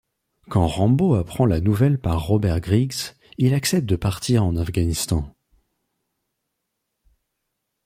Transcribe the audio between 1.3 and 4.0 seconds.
la nouvelle par Robert Griggs, il accepte de